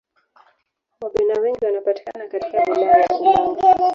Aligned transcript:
wabena 1.01 1.33
wengi 1.41 1.65
wanapatikana 1.65 2.27
katika 2.27 2.63
wilaya 2.63 2.97
ya 3.01 3.19
ulanga 3.19 3.75